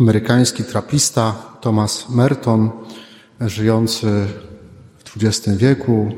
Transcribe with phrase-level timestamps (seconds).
[0.00, 2.70] amerykański trapista Thomas Merton,
[3.40, 4.26] żyjący
[4.98, 6.12] w XX wieku,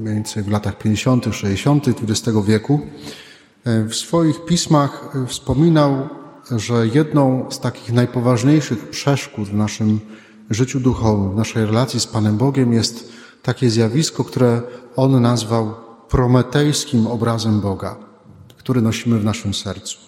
[0.00, 1.88] mniej więcej w latach 50., 60.
[1.88, 2.80] XX wieku,
[3.64, 6.08] w swoich pismach wspominał,
[6.50, 10.00] że jedną z takich najpoważniejszych przeszkód w naszym
[10.50, 14.62] życiu duchowym, w naszej relacji z Panem Bogiem jest takie zjawisko, które
[14.96, 15.74] on nazwał
[16.08, 17.96] prometejskim obrazem Boga,
[18.56, 20.07] który nosimy w naszym sercu.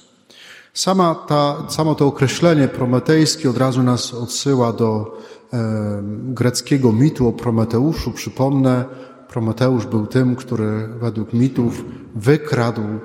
[0.75, 5.19] Sama ta, samo to określenie prometejski od razu nas odsyła do
[5.53, 8.13] e, greckiego mitu o Prometeuszu.
[8.13, 8.85] Przypomnę,
[9.29, 11.85] Prometeusz był tym, który według mitów
[12.15, 13.01] wykradł e,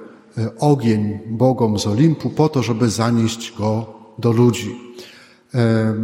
[0.60, 3.86] ogień bogom z Olimpu po to, żeby zanieść go
[4.20, 4.96] do ludzi.
[5.54, 5.96] E,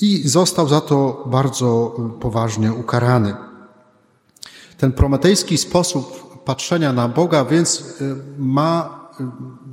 [0.00, 3.34] I został za to bardzo poważnie ukarany.
[4.78, 8.04] Ten prometejski sposób patrzenia na Boga więc e,
[8.38, 9.01] ma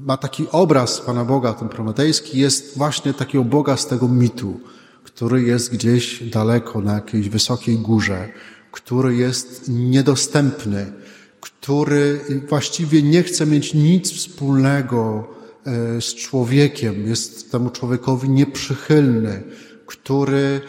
[0.06, 4.60] ma taki obraz Pana Boga, ten prometejski, jest właśnie takiego Boga z tego mitu,
[5.04, 8.30] który jest gdzieś daleko, na jakiejś wysokiej górze,
[8.72, 10.94] który jest niedostępny,
[11.42, 15.28] który właściwie nie chce mieć nic wspólnego
[15.66, 19.44] e, z człowiekiem, jest temu człowiekowi nieprzychylny,
[19.86, 20.62] który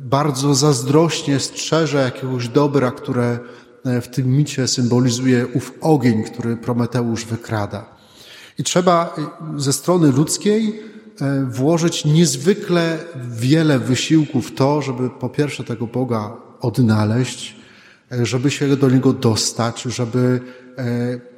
[0.00, 3.38] bardzo zazdrośnie strzeże jakiegoś dobra, które
[3.84, 8.00] w tym micie symbolizuje ów ogień, który Prometeusz wykrada.
[8.58, 9.14] I trzeba
[9.56, 10.82] e, ze strony ludzkiej
[11.20, 12.98] e, włożyć niezwykle
[13.30, 17.56] wiele wysiłków w to, żeby po pierwsze tego Boga odnaleźć,
[18.22, 20.40] żeby się do Niego dostać, żeby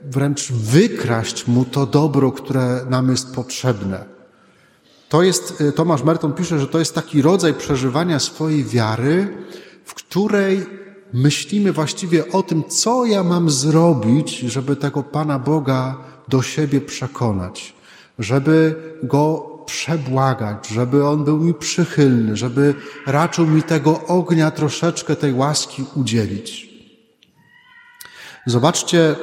[0.05, 4.05] wręcz wykraść Mu to dobro, które nam jest potrzebne.
[5.09, 9.29] To jest, Tomasz Merton pisze, że to jest taki rodzaj przeżywania swojej wiary,
[9.85, 10.67] w której
[11.13, 15.97] myślimy właściwie o tym, co ja mam zrobić, żeby tego Pana Boga
[16.29, 17.75] do siebie przekonać,
[18.19, 22.75] żeby Go przebłagać, żeby On był mi przychylny, żeby
[23.07, 26.69] raczył mi tego ognia troszeczkę tej łaski udzielić.
[28.47, 29.17] Zobaczcie,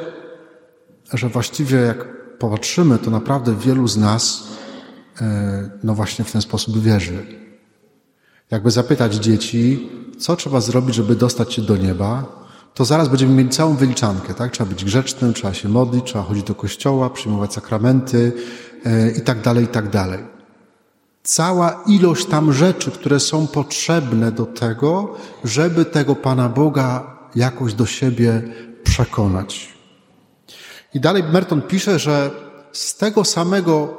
[1.14, 2.08] że właściwie jak
[2.38, 4.44] popatrzymy, to naprawdę wielu z nas,
[5.22, 7.39] e, no właśnie w ten sposób wierzy.
[8.52, 9.90] Jakby zapytać dzieci,
[10.20, 12.26] co trzeba zrobić, żeby dostać się do nieba,
[12.74, 14.52] to zaraz będziemy mieli całą wyliczankę, tak?
[14.52, 18.32] Trzeba być grzecznym, trzeba się modlić, trzeba chodzić do kościoła, przyjmować sakramenty
[18.86, 20.20] yy, i tak dalej, i tak dalej.
[21.24, 27.86] Cała ilość tam rzeczy, które są potrzebne do tego, żeby tego Pana Boga jakoś do
[27.86, 28.42] siebie
[28.84, 29.74] przekonać.
[30.94, 32.32] I dalej Merton pisze, że
[32.72, 33.98] z tego samego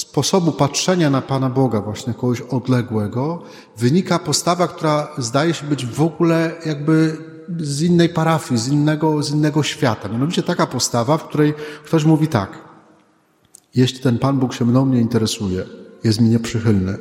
[0.00, 3.42] sposobu patrzenia na Pana Boga, właśnie kogoś odległego,
[3.76, 7.16] wynika postawa, która zdaje się być w ogóle jakby
[7.58, 10.08] z innej parafii, z innego, z innego świata.
[10.08, 11.54] Mianowicie taka postawa, w której
[11.84, 12.58] ktoś mówi tak.
[13.74, 15.64] Jeśli ten Pan Bóg się mną nie interesuje,
[16.04, 16.98] jest mi nieprzychylny,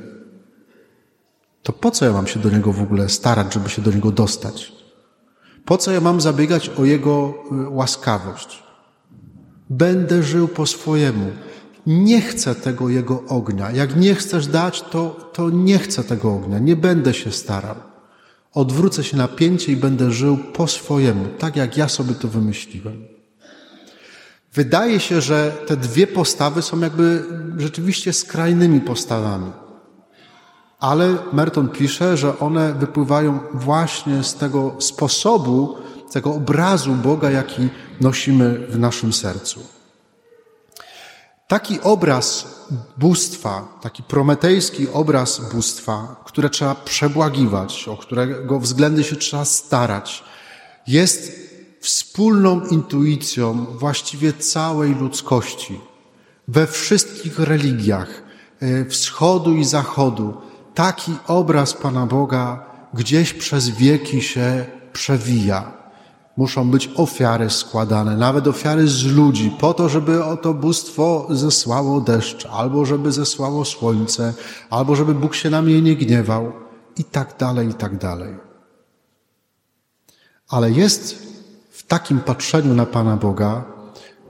[1.63, 4.11] to po co ja mam się do Niego w ogóle starać, żeby się do Niego
[4.11, 4.71] dostać?
[5.65, 8.63] Po co ja mam zabiegać o Jego y, łaskawość?
[9.69, 11.31] Będę żył po swojemu
[11.87, 13.71] nie chcę tego Jego ognia.
[13.71, 16.59] Jak nie chcesz dać, to, to nie chcę tego ognia.
[16.59, 17.75] Nie będę się starał.
[18.53, 23.05] Odwrócę się na pięcie i będę żył po swojemu, tak jak ja sobie to wymyśliłem.
[24.53, 27.23] Wydaje się, że te dwie postawy są jakby
[27.57, 29.51] rzeczywiście skrajnymi postawami.
[30.79, 35.77] Ale Merton pisze, że one wypływają właśnie z tego sposobu,
[36.11, 37.69] tego obrazu Boga, jaki
[38.01, 39.76] nosimy w naszym sercu.
[41.47, 42.47] Taki obraz
[42.97, 50.23] bóstwa, taki prometejski obraz bóstwa, które trzeba przebłagiwać, o którego względy się trzeba starać,
[50.87, 51.31] jest
[51.81, 55.79] wspólną intuicją właściwie całej ludzkości.
[56.47, 58.23] We wszystkich religiach
[58.59, 60.41] e, wschodu i zachodu
[60.75, 65.76] taki obraz Pana Boga gdzieś przez wieki się przewija
[66.37, 72.45] muszą być ofiary składane, nawet ofiary z ludzi, po to, żeby oto bóstwo zesłało deszcz,
[72.45, 74.33] albo żeby zesłało słońce,
[74.69, 76.51] albo żeby Bóg się na mnie nie gniewał,
[76.97, 78.35] i tak dalej, i tak dalej.
[80.49, 81.27] Ale jest
[81.71, 83.63] w takim patrzeniu na Pana Boga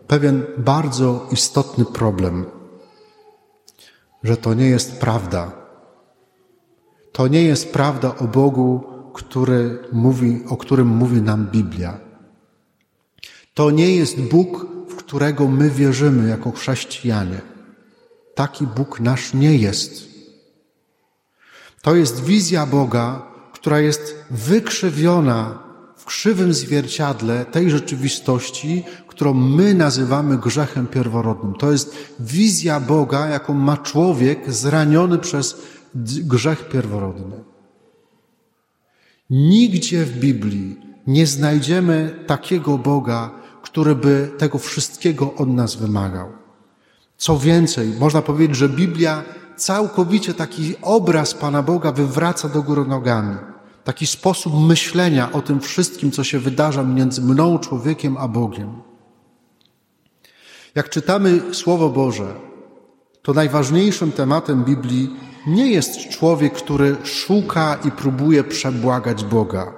[0.08, 2.46] pewien bardzo istotny problem,
[4.24, 5.52] że to nie jest prawda.
[7.12, 12.00] To nie jest prawda o Bogu, który mówi, o którym mówi nam Biblia.
[13.54, 17.42] To nie jest Bóg, w którego my wierzymy jako chrześcijanie.
[18.36, 20.08] Taki Bóg nasz nie jest.
[21.82, 25.60] To jest wizja Boga, która jest wykrzywiona
[25.98, 31.54] w krzywym zwierciadle tej rzeczywistości, którą my nazywamy grzechem pierworodnym.
[31.54, 35.62] To jest wizja Boga, jaką ma człowiek zraniony przez
[36.24, 37.57] grzech pierworodny.
[39.30, 43.32] Nigdzie w Biblii nie znajdziemy takiego Boga,
[43.62, 46.32] który by tego wszystkiego od nas wymagał.
[47.18, 49.24] Co więcej, można powiedzieć, że Biblia
[49.56, 53.36] całkowicie taki obraz Pana Boga wywraca do góry nogami.
[53.84, 58.82] Taki sposób myślenia o tym wszystkim, co się wydarza między mną, człowiekiem, a Bogiem.
[60.76, 62.34] Jak czytamy Słowo Boże,
[63.22, 65.10] to najważniejszym tematem Biblii
[65.48, 69.74] nie jest człowiek, który szuka i próbuje przebłagać Boga.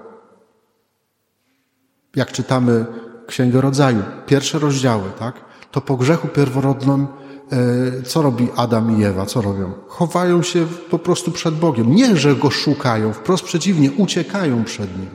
[2.15, 2.85] Jak czytamy
[3.27, 5.35] Księgę Rodzaju, pierwsze rozdziały, tak?
[5.71, 7.07] To po grzechu pierworodnym
[7.51, 9.25] E, co robi Adam i Ewa?
[9.25, 9.73] Co robią?
[9.87, 11.95] Chowają się po prostu przed Bogiem.
[11.95, 15.09] Nie, że go szukają, wprost przeciwnie, uciekają przed nim.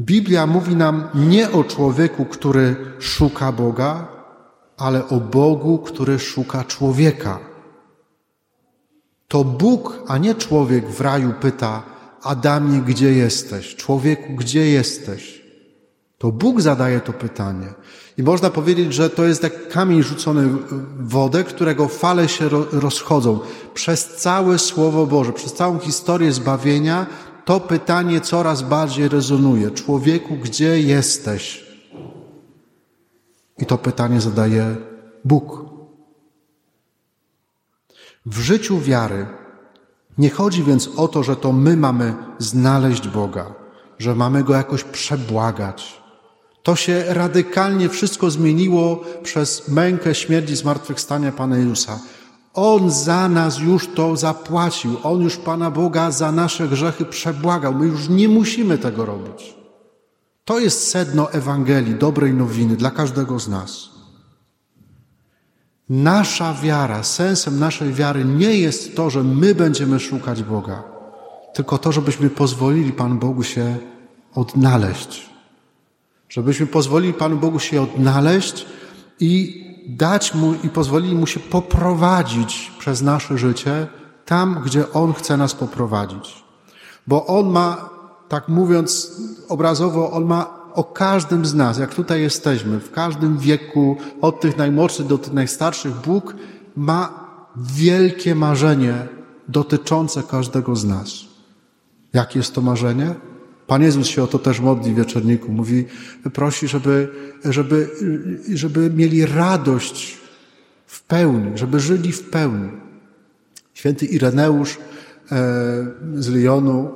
[0.00, 4.08] Biblia mówi nam nie o człowieku, który szuka Boga,
[4.76, 7.38] ale o Bogu, który szuka człowieka.
[9.28, 11.82] To Bóg, a nie człowiek w raju pyta:
[12.22, 13.76] Adamie, gdzie jesteś?
[13.76, 15.42] Człowieku, gdzie jesteś?
[16.18, 17.66] To Bóg zadaje to pytanie.
[18.18, 23.38] I można powiedzieć, że to jest jak kamień rzucony w wodę, którego fale się rozchodzą.
[23.74, 27.06] Przez całe Słowo Boże, przez całą historię zbawienia,
[27.44, 29.70] to pytanie coraz bardziej rezonuje.
[29.70, 31.66] Człowieku, gdzie jesteś?
[33.58, 34.76] I to pytanie zadaje
[35.24, 35.64] Bóg.
[38.30, 39.26] W życiu wiary
[40.18, 43.54] nie chodzi więc o to, że to my mamy znaleźć Boga,
[43.98, 46.02] że mamy Go jakoś przebłagać,
[46.62, 51.98] to się radykalnie wszystko zmieniło przez mękę, śmierć i zmartwychwstanie Pana Jezusa.
[52.54, 54.96] On za nas już to zapłacił.
[55.02, 57.74] On już Pana Boga za nasze grzechy przebłagał.
[57.74, 59.54] My już nie musimy tego robić.
[60.44, 63.97] To jest sedno Ewangelii, dobrej nowiny dla każdego z nas.
[65.90, 70.82] Nasza wiara, sensem naszej wiary nie jest to, że my będziemy szukać Boga,
[71.54, 73.76] tylko to, żebyśmy pozwolili Panu Bogu się
[74.34, 75.28] odnaleźć
[76.28, 78.66] żebyśmy pozwolili Panu Bogu się odnaleźć
[79.20, 83.86] i dać Mu i pozwolili Mu się poprowadzić przez nasze życie
[84.26, 86.44] tam, gdzie On chce nas poprowadzić.
[87.06, 87.88] Bo On ma,
[88.28, 89.12] tak mówiąc
[89.48, 94.56] obrazowo, On ma o każdym z nas, jak tutaj jesteśmy, w każdym wieku, od tych
[94.56, 96.34] najmłodszych do tych najstarszych, Bóg
[96.76, 98.94] ma wielkie marzenie
[99.48, 101.10] dotyczące każdego z nas.
[102.12, 103.14] Jakie jest to marzenie?
[103.66, 105.52] Pan Jezus się o to też modli w wieczorniku.
[105.52, 105.84] Mówi,
[106.32, 107.08] prosi, żeby,
[107.44, 107.90] żeby,
[108.54, 110.18] żeby mieli radość
[110.86, 112.70] w pełni, żeby żyli w pełni.
[113.74, 114.78] Święty Ireneusz
[116.14, 116.90] z Lyonu,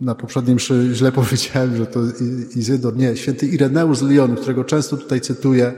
[0.00, 0.58] na poprzednim
[0.92, 2.00] źle powiedziałem, że to
[2.56, 5.74] Izydor, nie, święty Ireneusz z Lyonu, którego często tutaj cytuję, e,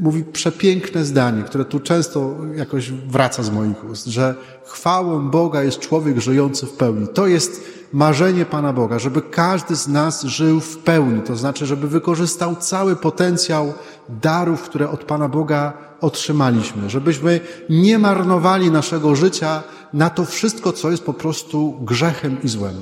[0.00, 4.34] mówi przepiękne zdanie, które tu często jakoś wraca z moich ust, że
[4.64, 7.08] chwałą Boga jest człowiek żyjący w pełni.
[7.08, 11.88] To jest marzenie Pana Boga, żeby każdy z nas żył w pełni, to znaczy, żeby
[11.88, 13.74] wykorzystał cały potencjał
[14.08, 17.40] darów, które od Pana Boga otrzymaliśmy, żebyśmy
[17.70, 19.62] nie marnowali naszego życia
[19.92, 22.74] na to wszystko, co jest po prostu grzechem i złem.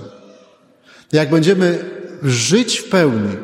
[1.13, 1.91] Jak będziemy
[2.23, 3.37] żyć w pełni,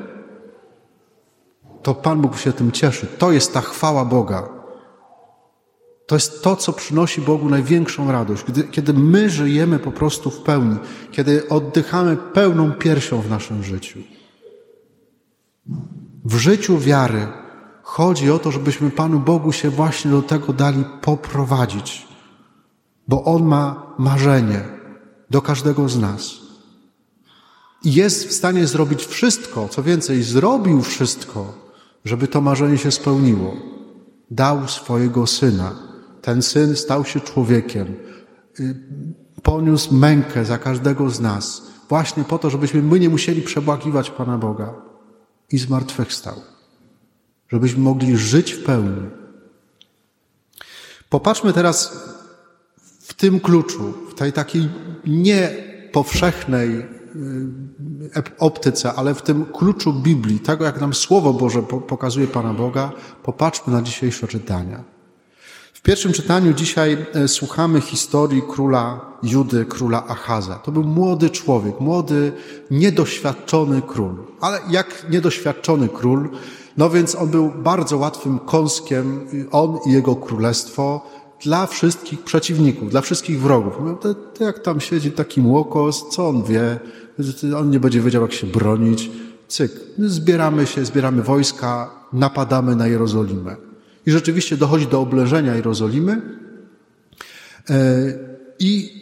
[1.82, 3.06] to Pan Bóg się tym cieszy.
[3.06, 4.55] To jest ta chwała Boga.
[6.06, 10.40] To jest to, co przynosi Bogu największą radość, gdy, kiedy my żyjemy po prostu w
[10.40, 10.76] pełni,
[11.12, 13.98] kiedy oddychamy pełną piersią w naszym życiu.
[16.24, 17.26] W życiu wiary
[17.82, 22.06] chodzi o to, żebyśmy Panu Bogu się właśnie do tego dali poprowadzić,
[23.08, 24.62] bo On ma marzenie
[25.30, 26.30] do każdego z nas.
[27.84, 31.54] I jest w stanie zrobić wszystko, co więcej, zrobił wszystko,
[32.04, 33.56] żeby to marzenie się spełniło.
[34.30, 35.85] Dał swojego syna
[36.26, 37.94] ten syn stał się człowiekiem,
[38.60, 38.74] y,
[39.42, 44.38] poniósł mękę za każdego z nas, właśnie po to, żebyśmy my nie musieli przebłagiwać Pana
[44.38, 44.74] Boga
[45.52, 46.34] i zmartwychwstał,
[47.48, 49.10] żebyśmy mogli żyć w pełni.
[51.08, 51.98] Popatrzmy teraz
[53.00, 54.68] w tym kluczu, w tej takiej
[55.06, 56.86] niepowszechnej y,
[58.38, 62.92] optyce, ale w tym kluczu Biblii, tego jak nam Słowo Boże pokazuje Pana Boga,
[63.22, 64.95] popatrzmy na dzisiejsze czytania
[65.86, 70.54] pierwszym czytaniu dzisiaj e, słuchamy historii króla Judy, króla Achaza.
[70.54, 72.32] To był młody człowiek, młody,
[72.70, 74.14] niedoświadczony król.
[74.40, 76.30] Ale jak niedoświadczony król,
[76.76, 81.06] no więc on był bardzo łatwym kąskiem, on i jego królestwo,
[81.42, 83.74] dla wszystkich przeciwników, dla wszystkich wrogów.
[84.00, 86.78] To, to jak tam siedzi taki młokos, co on wie?
[87.56, 89.10] On nie będzie wiedział, jak się bronić.
[89.48, 89.72] Cyk.
[89.98, 93.65] Zbieramy się, zbieramy wojska, napadamy na Jerozolimę.
[94.06, 96.22] I rzeczywiście dochodzi do oblężenia Jerozolimy.
[97.70, 97.74] E,
[98.58, 98.96] I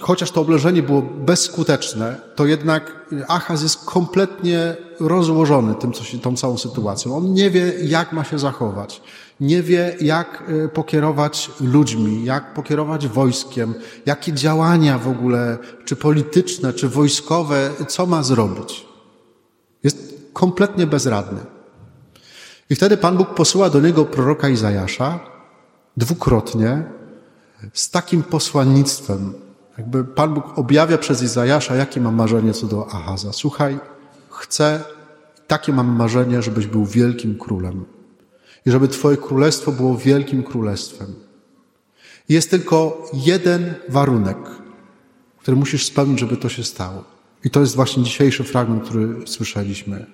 [0.00, 6.36] chociaż to oblężenie było bezskuteczne, to jednak Achaz jest kompletnie rozłożony tym, co się, tą
[6.36, 7.16] całą sytuacją.
[7.16, 9.02] On nie wie, jak ma się zachować.
[9.40, 13.74] Nie wie, jak e, pokierować ludźmi, jak pokierować wojskiem,
[14.06, 18.86] jakie działania w ogóle, czy polityczne, czy wojskowe, co ma zrobić.
[19.84, 21.55] Jest kompletnie bezradny.
[22.70, 25.20] I wtedy Pan Bóg posyła do niego proroka Izajasza
[25.96, 26.82] dwukrotnie
[27.72, 29.34] z takim posłannictwem.
[29.78, 33.32] Jakby Pan Bóg objawia przez Izajasza, jakie ma marzenie co do Ahaza.
[33.32, 33.78] Słuchaj,
[34.30, 34.84] chcę,
[35.46, 37.84] takie mam marzenie, żebyś był wielkim królem.
[38.66, 41.14] I żeby Twoje królestwo było wielkim królestwem.
[42.28, 44.38] Jest tylko jeden warunek,
[45.38, 47.04] który musisz spełnić, żeby to się stało.
[47.44, 50.06] I to jest właśnie dzisiejszy fragment, który słyszeliśmy.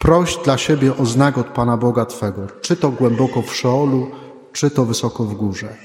[0.00, 4.10] Proś dla siebie o znak od Pana Boga Twego, czy to głęboko w Szeolu,
[4.52, 5.76] czy to wysoko w górze.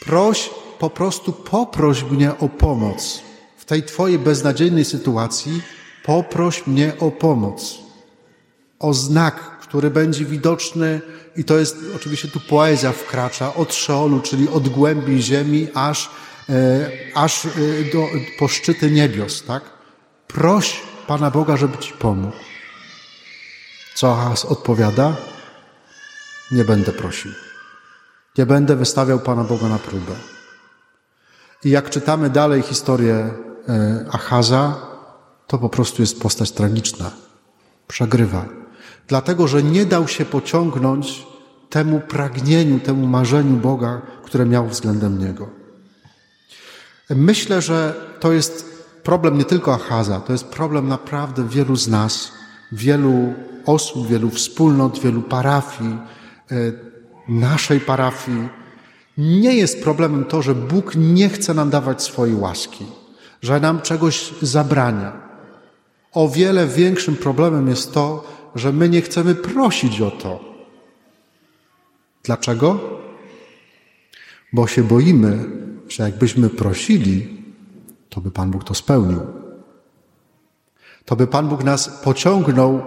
[0.00, 3.22] Proś, po prostu poproś mnie o pomoc.
[3.56, 5.62] W tej Twojej beznadziejnej sytuacji
[6.04, 7.78] poproś mnie o pomoc.
[8.78, 11.00] O znak, który będzie widoczny
[11.36, 16.10] i to jest, oczywiście tu poezja wkracza, od Szeolu, czyli od głębi ziemi, aż,
[16.48, 17.48] e, aż e,
[17.92, 18.08] do,
[18.38, 19.62] po szczyty niebios, tak?
[20.26, 22.53] Proś Pana Boga, żeby Ci pomógł.
[23.94, 25.16] Co Ahaz odpowiada?
[26.50, 27.32] Nie będę prosił.
[28.38, 30.12] Nie będę wystawiał Pana Boga na próbę.
[31.64, 33.30] I jak czytamy dalej historię
[33.68, 34.76] e, Achaza,
[35.46, 37.10] to po prostu jest postać tragiczna.
[37.88, 38.44] Przegrywa.
[39.08, 41.26] Dlatego, że nie dał się pociągnąć
[41.70, 45.48] temu pragnieniu, temu marzeniu Boga, które miał względem niego.
[47.10, 52.32] Myślę, że to jest problem nie tylko Achaza, to jest problem naprawdę wielu z nas,
[52.74, 53.34] wielu
[53.66, 55.98] osób, wielu wspólnot, wielu parafii,
[56.50, 56.56] e,
[57.28, 58.48] naszej parafii.
[59.18, 62.86] Nie jest problemem to, że Bóg nie chce nam dawać swojej łaski,
[63.42, 65.12] że nam czegoś zabrania.
[66.12, 70.40] O wiele większym problemem jest to, że my nie chcemy prosić o to.
[72.22, 72.80] Dlaczego?
[74.52, 75.44] Bo się boimy,
[75.88, 77.42] że jakbyśmy prosili,
[78.08, 79.43] to by Pan Bóg to spełnił.
[81.04, 82.82] To by Pan Bóg nas pociągnął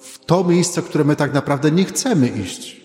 [0.00, 2.82] w to miejsce, które my tak naprawdę nie chcemy iść.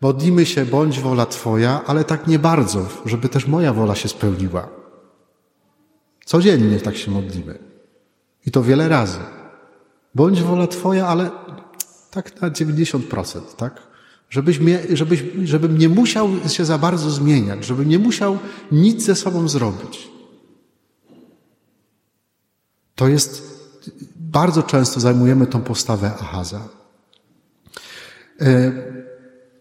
[0.00, 4.68] Modlimy się, bądź wola Twoja, ale tak nie bardzo, żeby też moja wola się spełniła.
[6.24, 7.58] Codziennie tak się modlimy.
[8.46, 9.18] I to wiele razy.
[10.14, 11.30] Bądź wola Twoja, ale
[12.10, 13.82] tak na 90%, tak?
[14.30, 18.38] Żebyś mnie, żebyś, żebym nie musiał się za bardzo zmieniać, żebym nie musiał
[18.72, 20.08] nic ze sobą zrobić.
[22.94, 23.51] To jest,
[24.32, 26.60] bardzo często zajmujemy tą postawę Ahaza.
[28.40, 28.72] E,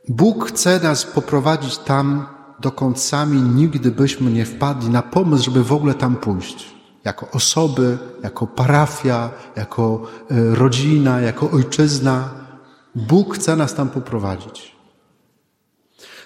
[0.09, 2.25] Bóg chce nas poprowadzić tam,
[2.59, 7.97] dokąd sami nigdy byśmy nie wpadli na pomysł, żeby w ogóle tam pójść jako osoby,
[8.23, 10.01] jako parafia, jako
[10.31, 12.29] e, rodzina, jako ojczyzna.
[12.95, 14.75] Bóg chce nas tam poprowadzić.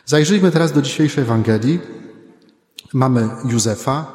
[0.05, 1.79] Zajrzyjmy teraz do dzisiejszej Ewangelii.
[2.93, 4.05] Mamy Józefa.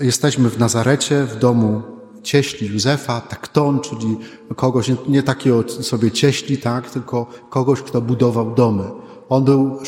[0.00, 4.16] Jesteśmy w Nazarecie, w domu cieśli Józefa, takton, czyli
[4.56, 8.84] kogoś, nie, nie takiego sobie cieśli, tak, tylko kogoś, kto budował domy.
[9.28, 9.78] On był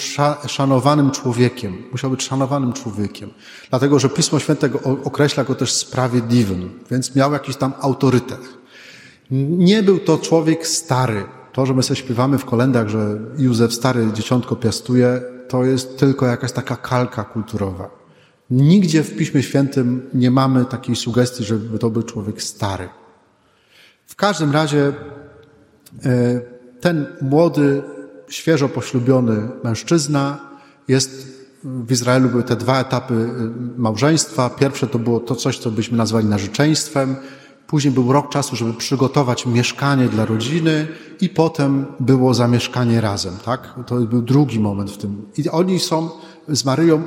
[0.47, 3.31] szanowanym człowiekiem, musiał być szanowanym człowiekiem,
[3.71, 4.71] dlatego że Pismo Święte
[5.05, 8.41] określa go też sprawiedliwym, więc miał jakiś tam autorytet.
[9.31, 11.25] Nie był to człowiek stary.
[11.53, 16.27] To, że my sobie śpiewamy w kolendach, że Józef stary dzieciątko piastuje, to jest tylko
[16.27, 18.01] jakaś taka kalka kulturowa.
[18.52, 22.88] Nigdzie w Piśmie Świętym nie mamy takiej sugestii, żeby to był człowiek stary.
[24.06, 24.92] W każdym razie
[26.04, 26.40] e,
[26.80, 27.82] ten młody
[28.28, 30.40] świeżo poślubiony mężczyzna
[30.88, 34.50] jest w Izraelu były te dwa etapy y, małżeństwa.
[34.50, 37.16] Pierwsze to było to coś, co byśmy nazwali narzeczeństwem.
[37.66, 40.88] Później był rok czasu, żeby przygotować mieszkanie dla rodziny
[41.21, 43.75] i potem było zamieszkanie razem, tak?
[43.87, 45.26] To był drugi moment w tym.
[45.37, 46.11] I oni są
[46.49, 47.02] z Maryją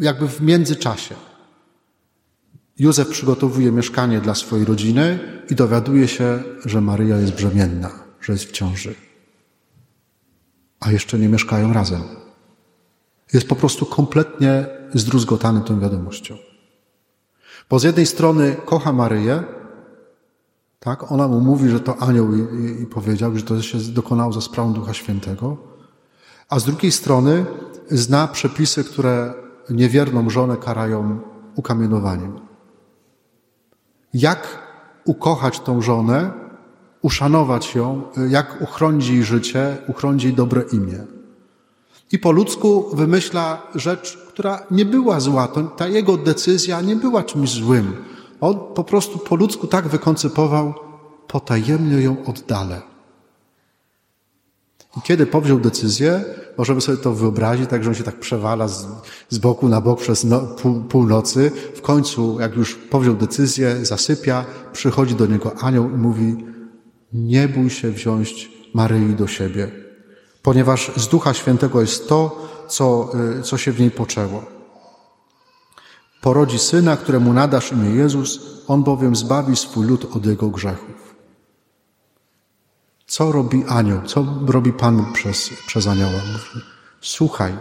[0.00, 1.14] jakby w międzyczasie.
[2.78, 5.18] Józef przygotowuje mieszkanie dla swojej rodziny
[5.50, 7.90] i dowiaduje się, że Maryja jest brzemienna,
[8.20, 8.94] że jest w ciąży
[10.84, 12.02] a jeszcze nie mieszkają razem.
[13.32, 16.36] Jest po prostu kompletnie zdruzgotany tą wiadomością.
[17.70, 19.44] Bo z jednej strony kocha Maryję,
[20.80, 24.40] tak, ona mu mówi, że to anioł i, i powiedział, że to się dokonało za
[24.40, 25.56] sprawą Ducha Świętego,
[26.48, 27.46] a z drugiej strony
[27.90, 29.34] zna przepisy, które
[29.70, 31.20] niewierną żonę karają
[31.54, 32.40] ukamienowaniem.
[34.14, 34.58] Jak
[35.04, 36.30] ukochać tą żonę,
[37.02, 41.04] uszanować ją, jak uchronić jej życie, uchronić jej dobre imię.
[42.12, 45.48] I po ludzku wymyśla rzecz, która nie była zła.
[45.76, 47.96] Ta jego decyzja nie była czymś złym.
[48.40, 50.74] On po prostu po ludzku tak wykoncypował,
[51.28, 52.82] potajemnie ją oddalę.
[54.96, 56.24] I kiedy powziął decyzję,
[56.58, 58.86] możemy sobie to wyobrazić, tak, że on się tak przewala z,
[59.28, 61.50] z boku na bok przez no, pół, północy.
[61.74, 66.36] W końcu, jak już powziął decyzję, zasypia, przychodzi do niego anioł i mówi,
[67.12, 69.70] nie bój się wziąć Maryi do siebie,
[70.42, 74.44] ponieważ z Ducha Świętego jest to, co, y, co się w niej poczęło.
[76.22, 81.03] Porodzi syna, któremu nadasz imię Jezus, on bowiem zbawi swój lud od jego grzechów.
[83.14, 84.02] Co robi anioł?
[84.06, 86.12] Co robi Pan przez, przez anioła?
[86.32, 86.66] Mówi,
[87.00, 87.52] słuchaj,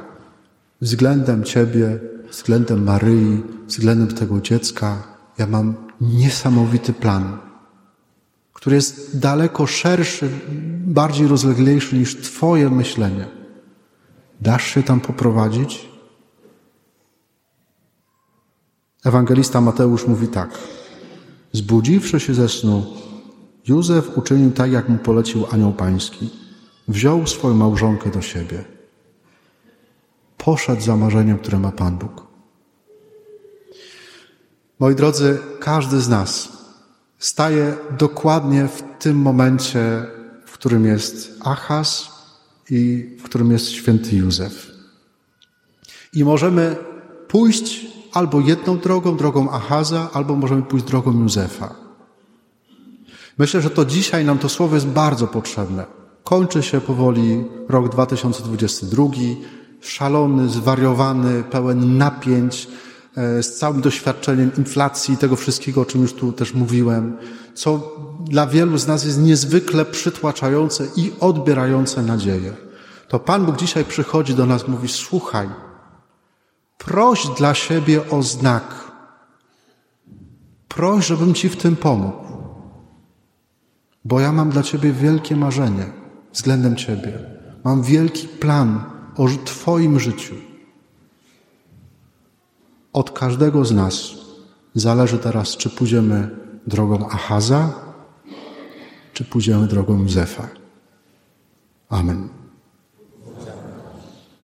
[0.82, 2.00] względem Ciebie,
[2.32, 5.04] względem Maryi, względem tego dziecka,
[5.38, 7.38] ja mam niesamowity plan,
[8.54, 10.30] który jest daleko szerszy,
[10.86, 13.28] bardziej rozleglejszy niż Twoje myślenie.
[14.42, 15.90] Dasz się tam poprowadzić?
[19.06, 20.50] Ewangelista Mateusz mówi tak.
[21.52, 22.86] Zbudziwszy się ze snu,
[23.68, 26.30] Józef uczynił tak, jak mu polecił anioł pański.
[26.88, 28.64] Wziął swoją małżonkę do siebie.
[30.38, 32.28] Poszedł za marzeniem, które ma Pan Bóg.
[34.80, 36.50] Moi drodzy, każdy z nas
[37.20, 40.06] staje dokładnie w tym momencie,
[40.46, 42.12] w którym jest Achaz
[42.70, 44.72] i w którym jest święty Józef.
[46.14, 46.76] I możemy
[47.28, 51.83] pójść albo jedną drogą, drogą Achaza, albo możemy pójść drogą Józefa.
[53.38, 55.86] Myślę, że to dzisiaj nam to słowo jest bardzo potrzebne.
[56.24, 59.06] Kończy się powoli rok 2022,
[59.82, 62.68] szalony, zwariowany, pełen napięć,
[63.18, 67.18] e, z całym doświadczeniem inflacji, tego wszystkiego, o czym już tu też mówiłem,
[67.54, 72.54] co dla wielu z nas jest niezwykle przytłaczające i odbierające nadzieję.
[73.08, 75.50] To Pan Bóg dzisiaj przychodzi do nas, mówi: Słuchaj,
[76.78, 78.92] proś dla siebie o znak.
[80.68, 82.23] Proś, żebym Ci w tym pomógł
[84.06, 85.86] bo ja mam dla Ciebie wielkie marzenie
[86.34, 87.20] względem Ciebie.
[87.64, 88.84] Mam wielki plan
[89.18, 90.36] o Twoim życiu.
[92.94, 94.12] Od każdego z nas
[94.76, 96.30] zależy teraz, czy pójdziemy
[96.68, 97.74] drogą Achaza,
[99.14, 100.48] czy pójdziemy drogą Józefa.
[101.90, 102.43] Amen.